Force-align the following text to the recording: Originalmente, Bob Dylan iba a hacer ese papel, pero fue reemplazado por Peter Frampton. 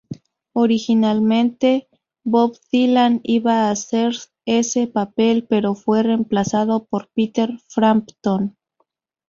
Originalmente, 0.53 1.87
Bob 2.23 2.57
Dylan 2.71 3.19
iba 3.21 3.67
a 3.67 3.69
hacer 3.69 4.15
ese 4.45 4.87
papel, 4.87 5.45
pero 5.47 5.75
fue 5.75 6.01
reemplazado 6.01 6.85
por 6.85 7.09
Peter 7.13 7.51
Frampton. 7.67 8.57